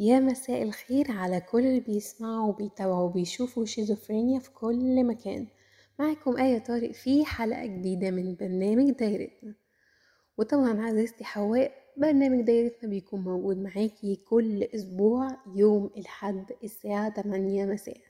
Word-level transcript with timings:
يا 0.00 0.20
مساء 0.20 0.62
الخير 0.62 1.10
على 1.10 1.40
كل 1.40 1.58
اللي 1.66 1.80
بيسمعوا 1.80 2.48
وبيتابعوا 2.48 3.04
وبيشوفوا 3.08 3.64
شيزوفرينيا 3.64 4.38
في 4.38 4.50
كل 4.50 5.04
مكان. 5.04 5.46
معكم 5.98 6.36
آية 6.36 6.58
طارق 6.58 6.92
في 6.92 7.24
حلقة 7.24 7.66
جديدة 7.66 8.10
من 8.10 8.34
برنامج 8.34 8.90
دايرتنا. 8.90 9.54
وطبعا 10.38 10.82
عزيزتي 10.82 11.24
حواء 11.24 11.72
برنامج 11.96 12.44
دايرتنا 12.44 12.90
بيكون 12.90 13.20
موجود 13.20 13.58
معاكي 13.58 14.16
كل 14.16 14.62
أسبوع 14.62 15.36
يوم 15.56 15.90
الحد 15.96 16.52
الساعة 16.64 17.22
8 17.22 17.64
مساء. 17.64 18.00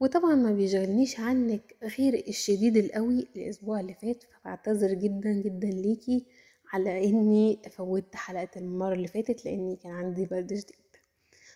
وطبعا 0.00 0.34
ما 0.34 0.52
بيشغلنيش 0.52 1.20
عنك 1.20 1.76
غير 1.98 2.14
الشديد 2.28 2.76
القوي 2.76 3.28
الأسبوع 3.36 3.80
اللي 3.80 3.94
فات 3.94 4.22
فبعتذر 4.22 4.94
جدا 4.94 5.32
جدا 5.32 5.68
ليكي. 5.68 6.26
على 6.72 7.04
إني 7.04 7.62
فوتت 7.70 8.16
حلقة 8.16 8.48
المرة 8.56 8.94
اللي 8.94 9.08
فاتت 9.08 9.44
لإني 9.44 9.76
كان 9.76 9.92
عندي 9.92 10.26
برد 10.26 10.54
شديد. 10.54 10.76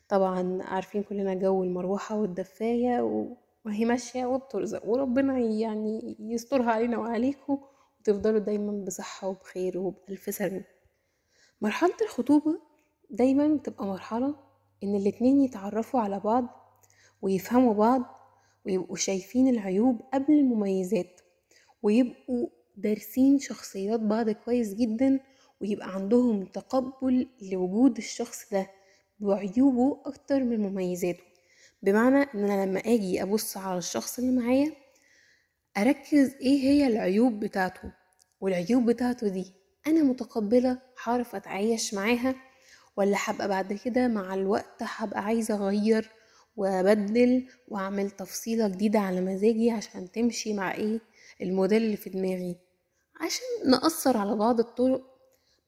طبعا 0.09 0.63
عارفين 0.63 1.03
كلنا 1.03 1.35
جو 1.35 1.63
المروحة 1.65 2.17
والدفاية 2.17 3.01
وهي 3.65 3.85
ماشية 3.85 4.27
وبترزق 4.27 4.87
وربنا 4.87 5.39
يعني 5.39 6.17
يسترها 6.21 6.71
علينا 6.71 6.99
وعليكم 6.99 7.59
وتفضلوا 8.01 8.39
دايما 8.39 8.85
بصحة 8.85 9.29
وبخير 9.29 9.79
وبألف 9.79 10.35
سلامة. 10.35 10.65
مرحلة 11.61 11.95
الخطوبة 12.03 12.61
دايما 13.11 13.49
بتبقى 13.57 13.87
مرحلة 13.87 14.35
إن 14.85 14.95
الاتنين 14.97 15.41
يتعرفوا 15.41 16.01
على 16.01 16.21
بعض 16.21 16.47
ويفهموا 17.23 17.75
بعض 17.75 18.03
ويبقوا 18.67 18.97
شايفين 18.97 19.49
العيوب 19.49 20.01
قبل 20.15 20.33
المميزات 20.35 21.21
ويبقوا 21.83 22.49
دارسين 22.79 23.39
شخصيات 23.39 24.01
بعض 24.01 24.31
كويس 24.31 24.75
جدا 24.75 25.21
ويبقى 25.61 25.95
عندهم 25.95 26.45
تقبل 26.45 27.29
لوجود 27.53 27.97
الشخص 27.97 28.53
ده 28.53 28.71
بعيوبه 29.21 30.01
أكتر 30.07 30.45
من 30.45 30.61
مميزاته. 30.61 31.23
بمعنى 31.83 32.17
إن 32.35 32.51
أنا 32.51 32.67
لما 32.67 32.81
آجي 32.81 33.23
أبص 33.23 33.57
على 33.57 33.79
الشخص 33.79 34.19
اللي 34.19 34.41
معايا 34.41 34.73
أركز 35.77 36.35
إيه 36.41 36.59
هي 36.63 36.87
العيوب 36.87 37.41
بتاعته. 37.41 37.93
والعيوب 38.41 38.87
بتاعته 38.91 39.29
دي 39.29 39.53
أنا 39.87 40.03
متقبلة 40.03 40.79
هعرف 41.05 41.35
أتعايش 41.35 41.95
معاها 41.95 42.35
ولا 42.97 43.17
هبقى 43.25 43.49
بعد 43.49 43.73
كده 43.73 44.09
مع 44.09 44.35
الوقت 44.35 44.77
هبقى 44.83 45.25
عايزة 45.25 45.55
أغير 45.55 46.11
وأبدل 46.57 47.49
وأعمل 47.69 48.11
تفصيلة 48.11 48.69
جديدة 48.69 48.99
على 48.99 49.21
مزاجي 49.21 49.71
عشان 49.71 50.13
تمشي 50.13 50.53
مع 50.55 50.75
إيه؟ 50.75 51.01
الموديل 51.43 51.83
اللي 51.83 51.97
في 51.97 52.11
دماغي. 52.11 52.57
عشان 53.21 53.71
نأثر 53.71 54.17
على 54.17 54.37
بعض 54.37 54.61
الطرق. 54.61 55.03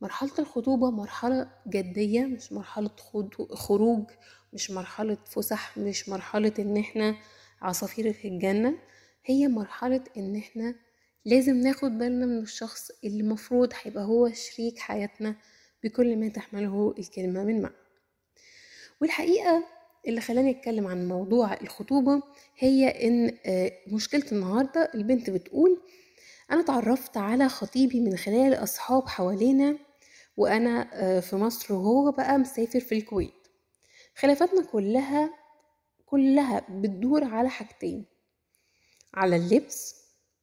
مرحلة 0.00 0.30
الخطوبة 0.38 0.90
مرحلة 0.90 1.50
جدية 1.68 2.24
مش 2.24 2.52
مرحلة 2.52 2.90
خروج 3.52 4.04
مش 4.52 4.70
مرحلة 4.70 5.18
فسح 5.26 5.78
مش 5.78 6.08
مرحلة 6.08 6.52
إن 6.58 6.76
إحنا 6.76 7.16
عصافير 7.62 8.12
في 8.12 8.28
الجنة. 8.28 8.74
هي 9.24 9.48
مرحلة 9.48 10.04
إن 10.16 10.36
إحنا 10.36 10.74
لازم 11.24 11.56
ناخد 11.56 11.98
بالنا 11.98 12.26
من 12.26 12.38
الشخص 12.38 12.90
اللي 13.04 13.22
مفروض 13.22 13.72
هيبقى 13.82 14.04
هو 14.04 14.32
شريك 14.32 14.78
حياتنا 14.78 15.36
بكل 15.84 16.16
ما 16.16 16.28
تحمله 16.28 16.94
الكلمة 16.98 17.44
من 17.44 17.62
معنى. 17.62 17.74
والحقيقة 19.00 19.64
اللي 20.06 20.20
خلاني 20.20 20.50
أتكلم 20.50 20.86
عن 20.86 21.08
موضوع 21.08 21.54
الخطوبة 21.54 22.22
هي 22.58 22.88
إن 23.08 23.36
مشكلة 23.94 24.24
النهاردة 24.32 24.90
البنت 24.94 25.30
بتقول 25.30 25.80
أنا 26.50 26.60
اتعرفت 26.60 27.16
على 27.16 27.48
خطيبي 27.48 28.00
من 28.00 28.16
خلال 28.16 28.54
أصحاب 28.54 29.08
حوالينا 29.08 29.78
وأنا 30.36 31.20
في 31.20 31.36
مصر 31.36 31.74
وهو 31.74 32.10
بقى 32.12 32.38
مسافر 32.38 32.80
في 32.80 32.94
الكويت. 32.94 33.34
خلافاتنا 34.16 34.62
كلها 34.64 35.30
كلها 36.06 36.66
بتدور 36.70 37.24
على 37.24 37.48
حاجتين 37.48 38.04
على 39.14 39.36
اللبس 39.36 39.94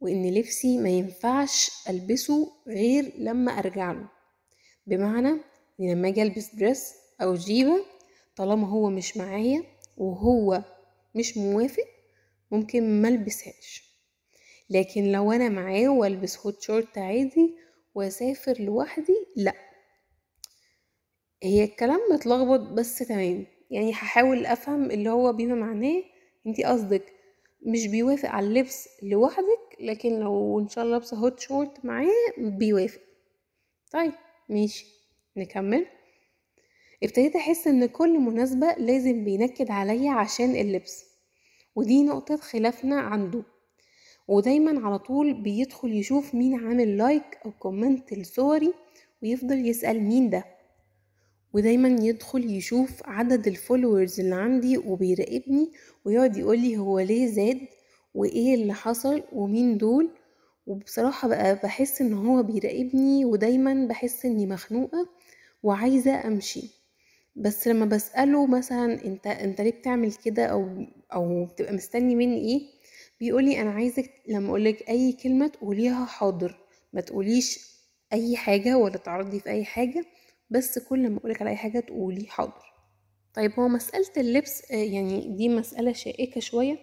وإن 0.01 0.29
لبسي 0.33 0.77
ما 0.77 0.89
ينفعش 0.89 1.71
ألبسه 1.89 2.51
غير 2.67 3.13
لما 3.17 3.51
أرجع 3.51 3.91
له. 3.91 4.07
بمعنى 4.87 5.29
إن 5.79 5.91
لما 5.91 6.07
أجي 6.07 6.21
ألبس 6.21 6.55
دريس 6.55 6.93
أو 7.21 7.33
جيبة 7.35 7.85
طالما 8.35 8.67
هو 8.69 8.89
مش 8.89 9.17
معايا 9.17 9.63
وهو 9.97 10.63
مش 11.15 11.37
موافق 11.37 11.85
ممكن 12.51 13.01
ملبسهاش 13.01 13.86
لكن 14.69 15.11
لو 15.11 15.31
أنا 15.31 15.49
معاه 15.49 15.87
وألبس 15.89 16.37
hot 16.39 16.61
short 16.61 16.97
عادي 16.97 17.55
وأسافر 17.95 18.55
لوحدي 18.59 19.15
لأ. 19.35 19.53
هي 21.43 21.63
الكلام 21.63 21.99
متلخبط 22.11 22.59
بس 22.59 22.97
تمام. 22.99 23.45
يعني 23.71 23.91
هحاول 23.91 24.45
أفهم 24.45 24.91
اللي 24.91 25.09
هو 25.09 25.33
بما 25.33 25.55
معناه. 25.55 26.03
أنتي 26.47 26.63
قصدك 26.63 27.13
مش 27.65 27.87
بيوافق 27.87 28.29
على 28.29 28.47
اللبس 28.47 28.89
لوحدك 29.03 29.77
لكن 29.79 30.19
لو 30.19 30.59
إن 30.59 30.67
شاء 30.69 30.83
الله 30.83 30.97
لابسة 30.97 31.17
hot 31.17 31.39
short 31.39 31.85
معاه 31.85 32.07
بيوافق. 32.37 33.01
طيب 33.91 34.13
ماشي. 34.49 34.85
نكمل. 35.37 35.85
ابتديت 37.03 37.35
أحس 37.35 37.67
إن 37.67 37.85
كل 37.85 38.19
مناسبة 38.19 38.73
لازم 38.77 39.23
بينكد 39.25 39.71
عليا 39.71 40.11
عشان 40.11 40.55
اللبس. 40.55 41.05
ودي 41.75 42.03
نقطة 42.03 42.37
خلافنا 42.37 42.99
عنده. 42.99 43.43
ودايما 44.27 44.85
على 44.87 44.99
طول 44.99 45.33
بيدخل 45.33 45.93
يشوف 45.93 46.35
مين 46.35 46.55
عامل 46.67 46.97
like 46.97 47.37
أو 47.45 47.51
comment 47.51 48.13
لصوري 48.13 48.73
ويفضل 49.23 49.67
يسأل 49.67 50.01
مين 50.03 50.29
ده. 50.29 50.45
ودايما 51.53 51.87
يدخل 52.05 52.51
يشوف 52.51 53.01
عدد 53.05 53.47
ال 53.47 53.55
followers 53.55 54.19
اللي 54.19 54.35
عندي 54.35 54.77
وبيراقبني 54.77 55.71
ويقعد 56.05 56.37
يقولي 56.37 56.77
هو 56.77 56.99
ليه 56.99 57.27
زاد 57.27 57.59
وإيه 58.13 58.53
اللي 58.55 58.73
حصل 58.73 59.23
ومين 59.33 59.77
دول. 59.77 60.09
وبصراحة 60.67 61.27
بقى 61.27 61.55
بحس 61.55 62.01
إن 62.01 62.13
هو 62.13 62.43
بيراقبني 62.43 63.25
ودايما 63.25 63.87
بحس 63.87 64.25
إني 64.25 64.45
مخنوقة 64.47 65.09
وعايزة 65.63 66.27
أمشي. 66.27 66.69
بس 67.35 67.67
لما 67.67 67.85
بسأله 67.85 68.47
مثلا 68.47 69.05
أنت 69.05 69.27
أنت 69.27 69.61
ليه 69.61 69.71
بتعمل 69.71 70.13
كده 70.13 70.45
أو 70.45 70.85
أو 71.13 71.45
بتبقى 71.45 71.73
مستني 71.73 72.15
مني 72.15 72.37
إيه 72.37 72.61
بيقولي 73.19 73.61
أنا 73.61 73.71
عايزك 73.71 74.11
لما 74.27 74.47
اقولك 74.49 74.89
أي 74.89 75.11
كلمة 75.13 75.47
تقوليها 75.47 76.05
حاضر 76.05 76.57
ما 76.93 77.01
تقوليش 77.01 77.59
أي 78.13 78.37
حاجة 78.37 78.77
ولا 78.77 78.97
تعرضي 78.97 79.39
في 79.39 79.49
أي 79.49 79.65
حاجة 79.65 80.05
بس 80.49 80.79
كل 80.79 81.09
ما 81.09 81.17
اقولك 81.17 81.41
على 81.41 81.49
أي 81.49 81.55
حاجة 81.55 81.79
تقولي 81.79 82.25
حاضر. 82.27 82.73
طيب 83.33 83.51
هو 83.59 83.67
مسألة 83.67 84.11
اللبس 84.17 84.71
يعني 84.71 85.35
دي 85.35 85.49
مسألة 85.49 85.93
شائكة 85.93 86.41
شوية 86.41 86.77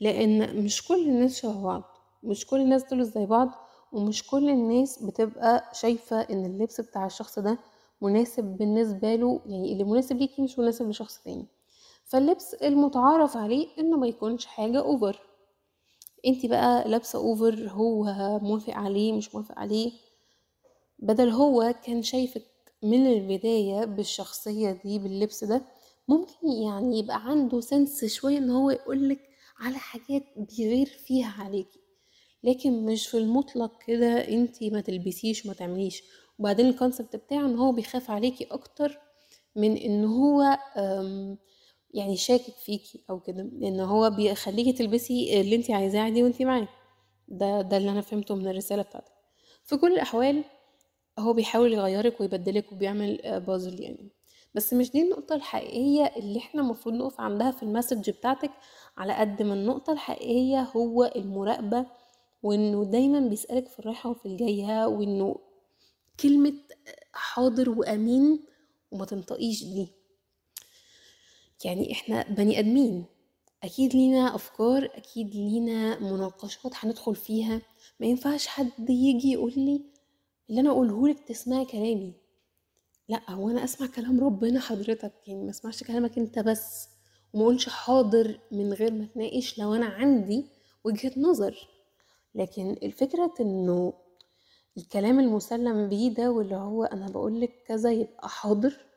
لأن 0.00 0.64
مش 0.64 0.86
كل 0.88 1.08
الناس 1.08 1.36
شبه 1.40 1.62
بعض 1.62 1.82
مش 2.22 2.46
كل 2.46 2.60
الناس 2.60 2.84
دول 2.84 3.04
زي 3.04 3.26
بعض 3.26 3.50
ومش 3.92 4.26
كل 4.26 4.48
الناس 4.48 5.02
بتبقى 5.02 5.70
شايفة 5.72 6.20
إن 6.20 6.44
اللبس 6.44 6.80
بتاع 6.80 7.06
الشخص 7.06 7.38
ده 7.38 7.58
مناسب 8.02 8.44
بالنسبة 8.44 9.14
له 9.14 9.40
يعني 9.46 9.72
اللي 9.72 9.84
مناسب 9.84 10.16
ليكي 10.16 10.42
مش 10.42 10.58
مناسب 10.58 10.88
لشخص 10.88 11.22
تاني. 11.24 11.46
فاللبس 12.04 12.54
المتعارف 12.54 13.36
عليه 13.36 13.66
إنه 13.78 13.96
ما 13.96 14.06
يكونش 14.06 14.46
حاجة 14.46 14.78
over 14.78 15.20
انتي 16.26 16.48
بقى 16.48 16.88
لابسة 16.88 17.18
over 17.18 17.68
هو 17.68 18.04
موافق 18.42 18.74
عليه 18.74 19.12
مش 19.12 19.34
موافق 19.34 19.58
عليه. 19.58 19.92
بدل 20.98 21.28
هو 21.28 21.74
كان 21.84 22.02
شايفك 22.02 22.42
من 22.82 23.06
البداية 23.06 23.84
بالشخصية 23.84 24.70
دي 24.84 24.98
باللبس 24.98 25.44
ده 25.44 25.62
ممكن 26.08 26.48
يعني 26.64 26.98
يبقى 26.98 27.28
عنده 27.30 27.60
سنس 27.60 28.04
شوية 28.04 28.38
إن 28.38 28.50
هو 28.50 28.70
يقولك 28.70 29.20
على 29.58 29.76
حاجات 29.78 30.22
بيغير 30.36 30.86
فيها 30.86 31.34
عليكي. 31.38 31.80
لكن 32.44 32.86
مش 32.86 33.06
في 33.06 33.18
المطلق 33.18 33.72
كده 33.86 34.28
انتي 34.28 34.70
ما 34.70 34.80
تلبسيش 34.80 35.46
ما 35.46 35.52
تعمليش. 35.54 36.02
وبعدين 36.38 36.66
الكونسبت 36.68 37.16
بتاعه 37.16 37.46
إن 37.46 37.56
هو 37.58 37.72
بيخاف 37.72 38.10
عليكي 38.10 38.44
أكتر 38.44 38.98
من 39.56 39.76
إن 39.76 40.04
هو 40.04 40.58
يعني 41.94 42.16
شاكك 42.16 42.54
فيكي 42.54 43.04
أو 43.10 43.20
كده 43.20 43.42
إن 43.42 43.80
هو 43.80 44.10
بيخليكي 44.10 44.72
تلبسي 44.72 45.40
اللي 45.40 45.56
انت 45.56 45.70
عايزاه 45.70 46.00
عادي 46.00 46.22
وانت 46.22 46.42
معاه. 46.42 46.68
ده 47.28 47.60
ده 47.62 47.76
اللي 47.76 47.90
أنا 47.90 48.00
فهمته 48.00 48.34
من 48.34 48.48
الرسالة 48.48 48.82
بتاعتك. 48.82 49.12
في 49.64 49.76
كل 49.76 49.92
الأحوال 49.92 50.44
هو 51.18 51.32
بيحاول 51.32 51.72
يغيرك 51.72 52.20
ويبدلك 52.20 52.72
وبيعمل 52.72 53.40
بازل 53.46 53.80
يعني. 53.82 54.08
بس 54.54 54.74
مش 54.74 54.90
دي 54.92 55.02
النقطة 55.02 55.34
الحقيقية 55.34 56.04
اللي 56.16 56.38
إحنا 56.38 56.62
المفروض 56.62 56.94
نقف 56.94 57.20
عندها 57.20 57.50
في 57.50 57.62
المسج 57.62 58.10
بتاعتك 58.10 58.50
على 58.96 59.12
قد 59.12 59.42
ما 59.42 59.54
النقطة 59.54 59.92
الحقيقية 59.92 60.60
هو 60.62 61.12
المراقبة 61.16 61.86
وإنه 62.42 62.84
دايما 62.84 63.20
بيسألك 63.20 63.68
في 63.68 63.78
الرايحه 63.78 64.10
وفي 64.10 64.26
الجاية 64.26 64.86
وإنه 64.86 65.36
كلمة 66.20 66.52
حاضر 67.12 67.70
وأمين 67.70 68.44
وما 68.90 69.04
تنطقيش 69.04 69.64
دي. 69.64 69.88
يعني 71.64 71.92
إحنا 71.92 72.22
بني 72.30 72.58
آدمين. 72.58 73.04
أكيد 73.64 73.94
لينا 73.94 74.34
أفكار 74.34 74.84
أكيد 74.94 75.34
لينا 75.34 75.98
مناقشات 76.00 76.72
هندخل 76.74 77.14
فيها. 77.16 77.62
ما 78.00 78.06
ينفعش 78.06 78.46
حد 78.46 78.90
يجي 78.90 79.32
يقول 79.32 79.52
لي 79.56 79.82
اللي 80.50 80.60
أنا 80.60 80.70
أقوله 80.70 81.08
لك 81.08 81.20
تسمعي 81.28 81.64
كلامي. 81.64 82.12
لا 83.08 83.30
هو 83.30 83.50
أنا 83.50 83.64
أسمع 83.64 83.86
كلام 83.86 84.20
ربنا 84.24 84.60
حضرتك 84.60 85.12
يعني 85.26 85.44
ما 85.44 85.50
أسمعش 85.50 85.84
كلامك 85.84 86.18
أنت 86.18 86.38
بس. 86.38 86.88
وما 87.32 87.42
أقولش 87.44 87.68
حاضر 87.68 88.40
من 88.52 88.72
غير 88.72 88.92
ما 88.92 89.04
اتناقش 89.04 89.58
لو 89.58 89.74
أنا 89.74 89.86
عندي 89.86 90.46
وجهة 90.84 91.12
نظر. 91.16 91.68
لكن 92.34 92.76
الفكرة 92.82 93.34
إنه 93.40 93.92
الكلام 94.76 95.20
المسلم 95.20 95.88
بيه 95.88 96.14
ده 96.14 96.30
واللي 96.30 96.56
هو 96.56 96.84
أنا 96.84 97.06
بقولك 97.06 97.62
كذا 97.66 97.90
يبقى 97.92 98.28
حاضر. 98.28 98.87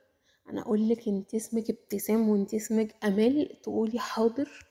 أنا 0.52 0.62
اقولك 0.62 1.08
انت 1.08 1.36
اسمك 1.36 1.70
ابتسام 1.70 2.30
وانت 2.30 2.54
اسمك 2.54 2.96
أمال 3.04 3.62
تقولي 3.62 4.00
حاضر. 4.00 4.66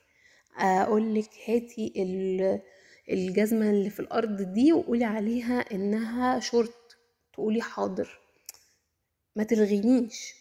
اقولك 0.57 1.29
هاتي 1.47 1.93
الجزمة 3.09 3.69
اللي 3.69 3.89
في 3.89 3.99
الأرض 3.99 4.41
دي 4.41 4.73
وقولي 4.73 5.05
عليها 5.05 5.59
إنها 5.75 6.39
شورت. 6.39 6.97
تقولي 7.33 7.61
حاضر. 7.61 8.19
ما 9.35 9.43
تلغينيش. 9.43 10.33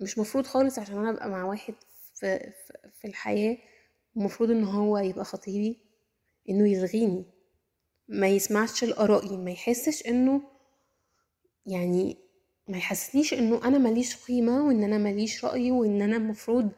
مش 0.00 0.18
مفروض 0.18 0.46
خالص 0.46 0.78
عشان 0.78 0.98
أنا 0.98 1.10
أبقى 1.10 1.28
مع 1.30 1.44
واحد 1.44 1.74
في, 2.14 2.52
في 3.00 3.06
الحياة 3.08 3.58
المفروض 4.16 4.50
إن 4.50 4.64
هو 4.64 4.98
يبقى 4.98 5.24
خطيبي 5.24 5.78
إنه 6.48 6.68
يلغيني. 6.68 7.24
ما 8.08 8.28
يسمعش 8.28 8.84
لآرائي 8.84 9.36
ما 9.36 9.50
يحسش 9.50 10.06
إنه 10.06 10.42
يعني 11.66 12.16
ما 12.68 12.76
يحسسنيش 12.78 13.34
إنه 13.34 13.64
أنا 13.68 13.78
ماليش 13.78 14.16
قيمة 14.16 14.66
وإن 14.66 14.84
أنا 14.84 14.98
ماليش 14.98 15.44
رأي 15.44 15.70
وإن 15.70 16.02
أنا 16.02 16.16
المفروض 16.16 16.70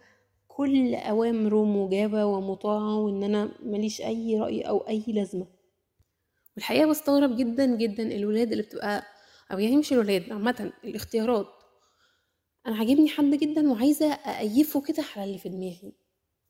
كل 0.48 0.94
اوامره 0.94 1.64
مجابة 1.64 2.24
ومطاعة 2.26 2.96
وإن 2.98 3.22
أنا 3.22 3.52
ماليش 3.62 4.00
أي 4.00 4.40
رأي 4.40 4.62
أو 4.62 4.78
أي 4.88 5.04
لازمة. 5.08 5.46
والحقيقة 6.56 6.86
بستغرب 6.86 7.36
جدا 7.36 7.66
جدا 7.76 8.02
الولاد 8.02 8.50
اللي 8.52 8.62
بتبقى 8.62 9.02
أو 9.52 9.58
يعني 9.58 9.76
مش 9.76 9.92
الولاد 9.92 10.32
عامة 10.32 10.72
الاختيارات. 10.84 11.46
أنا 12.66 12.76
عاجبني 12.76 13.08
حد 13.08 13.24
جدا 13.30 13.70
وعايزة 13.72 14.12
أأيفه 14.12 14.80
كده 14.80 15.04
على 15.16 15.24
اللي 15.24 15.38
في 15.38 15.48
دماغي. 15.48 15.92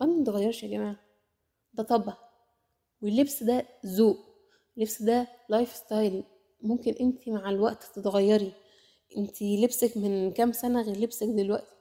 ما 0.00 0.06
متغيرش 0.06 0.62
يا 0.62 0.68
جماعة. 0.68 0.96
ده 1.74 1.82
طبع. 1.82 2.16
واللبس 3.02 3.42
ده 3.42 3.66
ذوق. 3.86 4.18
اللبس 4.76 5.02
ده 5.02 5.28
lifestyle 5.48 6.24
ممكن 6.62 6.92
انت 7.00 7.28
مع 7.28 7.50
الوقت 7.50 7.84
تتغيري. 7.94 8.52
انت 9.16 9.42
لبسك 9.42 9.96
من 9.96 10.32
كام 10.32 10.52
سنة 10.52 10.82
غير 10.82 10.96
لبسك 10.96 11.26
دلوقتي. 11.26 11.74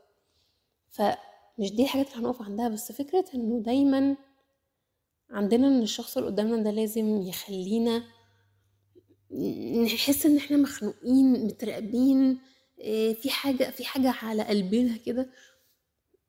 فمش 0.89 1.71
دي 1.73 1.83
الحاجات 1.83 2.07
اللي 2.15 2.27
هنقف 2.27 2.41
عندها 2.41 2.69
بس 2.69 2.91
فكرة 2.91 3.25
إنه 3.35 3.59
دايما 3.59 4.15
عندنا 5.29 5.67
إن 5.67 5.81
الشخص 5.81 6.17
اللي 6.17 6.29
قدامنا 6.29 6.63
ده 6.63 6.71
لازم 6.71 7.21
يخلينا 7.21 8.03
نحس 9.83 10.25
إن 10.25 10.37
إحنا 10.37 10.57
مخنوقين 10.57 11.45
متراقبين 11.45 12.39
آه، 12.81 13.13
في 13.13 13.29
حاجة 13.29 13.69
في 13.71 13.85
حاجة 13.85 14.09
على 14.21 14.43
قلبنا 14.43 14.97
كده. 14.97 15.29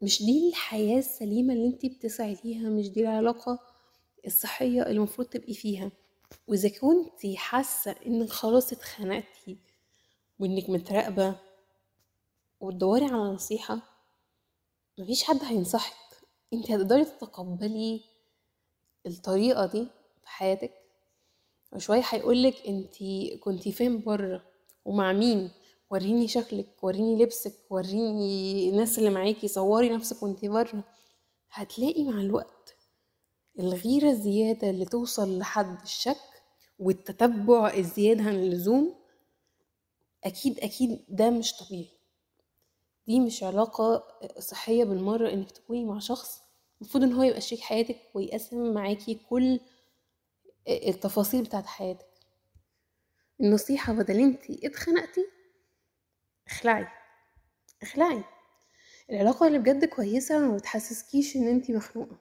مش 0.03 0.23
دي 0.23 0.49
الحياة 0.49 0.99
السليمة 0.99 1.55
اللي 1.55 1.67
انت 1.67 1.87
بتسعي 1.87 2.37
ليها 2.45 2.69
مش 2.69 2.89
دي 2.91 3.01
العلاقة 3.01 3.59
الصحية 4.27 4.83
اللي 4.83 4.97
المفروض 4.97 5.29
تبقي 5.29 5.55
فيها. 5.55 5.91
وإذا 6.49 6.69
كنتي 6.69 7.37
حاسة 7.37 7.95
إنك 8.07 8.29
خلاص 8.29 8.73
اتخنقتي 8.73 9.59
وإنك 10.39 10.71
متراقبة 10.71 11.37
وتدوري 12.61 13.05
على 13.05 13.15
نصيحة 13.23 13.79
مفيش 14.99 15.23
حد 15.25 15.45
هينصحك. 15.45 15.97
انت 16.53 16.71
هتقدري 16.71 17.05
تتقبلي 17.05 18.01
الطريقة 19.07 19.67
دي 19.67 19.85
في 20.23 20.29
حياتك. 20.29 20.73
وشوية 21.73 22.03
هيقولك 22.09 22.67
انت 22.69 22.95
كنتي 23.41 23.73
فين 23.73 24.01
بره 24.01 24.43
ومع 24.85 25.13
مين. 25.13 25.51
وريني 25.91 26.29
شكلك 26.29 26.85
وريني 26.85 27.23
لبسك 27.23 27.55
وريني 27.71 28.71
الناس 28.71 28.99
اللي 28.99 29.11
معاكي 29.11 29.49
صوري 29.49 29.89
نفسك 29.89 30.23
وانتي 30.23 30.49
بره. 30.49 30.85
هتلاقي 31.51 32.05
مع 32.05 32.21
الوقت 32.21 32.75
الغيرة 33.59 34.11
الزيادة 34.11 34.71
اللي 34.71 34.85
توصل 34.85 35.39
لحد 35.39 35.81
الشك 35.83 36.17
والتتبع 36.79 37.75
الزيادة 37.75 38.23
عن 38.23 38.35
اللزوم 38.35 38.95
أكيد 40.25 40.59
أكيد 40.61 41.05
ده 41.09 41.31
مش 41.31 41.57
طبيعي. 41.57 41.89
دي 43.07 43.21
مش 43.21 43.43
علاقة 43.43 44.05
صحية 44.39 44.85
بالمرة 44.85 45.31
إنك 45.33 45.51
تكوني 45.51 45.85
مع 45.85 45.99
شخص 45.99 46.41
المفروض 46.81 47.05
إن 47.05 47.13
هو 47.13 47.23
يبقى 47.23 47.41
شريك 47.41 47.61
حياتك 47.63 47.97
ويقسم 48.15 48.75
معاكي 48.75 49.15
كل 49.15 49.61
التفاصيل 50.69 51.43
بتاعت 51.45 51.67
حياتك. 51.67 52.07
النصيحة 53.41 53.93
بدل 53.93 54.21
انتي 54.21 54.61
اتخنقتي 54.67 55.27
اخلعي 56.49 56.87
اخلعي. 57.83 58.25
العلاقة 59.11 59.47
اللي 59.47 59.59
بجد 59.59 59.85
كويسة 59.85 60.39
ما 60.39 60.57
بتحسسكيش 60.57 61.37
إن 61.37 61.49
انتي 61.49 61.73
مخنوقة 61.73 62.17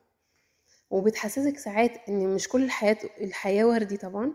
وبتحسسك 0.89 1.57
ساعات 1.57 2.09
إن 2.09 2.35
مش 2.35 2.47
كل 2.49 2.63
الحياة 2.63 2.97
الحياة 3.21 3.65
وردي 3.65 3.97
طبعا. 3.97 4.33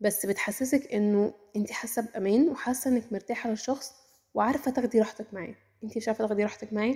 بس 0.00 0.26
بتحسسك 0.26 0.92
إنه 0.92 1.34
انت 1.56 1.70
حاسة 1.70 2.02
بأمان 2.02 2.48
وحاسة 2.48 2.90
إنك 2.90 3.12
مرتاحة 3.12 3.50
للشخص 3.50 3.92
وعارفة 4.34 4.70
تاخدي 4.70 4.98
راحتك 4.98 5.34
معاه. 5.34 5.54
انت 5.84 5.96
مش 5.96 6.08
عارفة 6.08 6.26
تاخدي 6.26 6.42
راحتك 6.42 6.72
معاه 6.72 6.94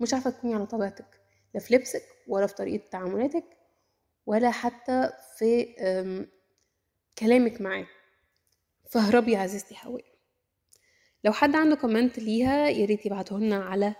مش 0.00 0.14
عارفة 0.14 0.30
تكوني 0.30 0.54
على 0.54 0.66
طبيعتك 0.66 1.20
لا 1.54 1.60
في 1.60 1.74
لبسك 1.74 2.02
ولا 2.28 2.46
في 2.46 2.54
طريقة 2.54 2.88
تعاملاتك 2.90 3.44
ولا 4.26 4.50
حتى 4.50 5.10
في 5.38 5.66
كلامك 7.18 7.60
معاه. 7.60 7.86
فاهربي 8.90 9.32
يا 9.32 9.38
عزيزتي 9.38 9.74
حواء. 9.74 10.04
لو 11.24 11.32
حد 11.32 11.56
عنده 11.56 11.76
comment 11.76 12.18
ليها 12.18 12.68
ياريت 12.68 13.06
يبعتهولنا 13.06 13.64
على 13.64 13.94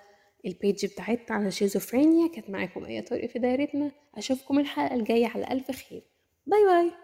ال 0.47 0.55
page 0.55 0.87
بتاعتنا 0.87 1.37
على 1.37 1.51
شيزوفرينيا. 1.51 2.29
كانت 2.29 2.51
معاكم 2.51 2.85
أي 2.85 3.03
طريقة 3.03 3.27
في 3.33 3.39
دايرتنا. 3.39 3.91
أشوفكم 4.15 4.59
الحلقة 4.59 4.95
الجاية 4.95 5.27
على 5.27 5.47
ألف 5.51 5.71
خير. 5.71 6.03
bye 6.47 6.65
bye. 6.65 7.04